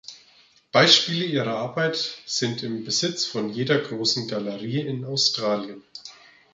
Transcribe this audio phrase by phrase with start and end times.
[0.71, 5.83] Beispiele ihrer Arbeit sind im Besitz von jeder großen Galerie in Australien.